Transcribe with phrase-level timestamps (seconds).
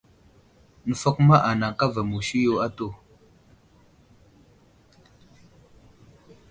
[0.87, 2.87] Nəfakuma nanay kava musi yo atu.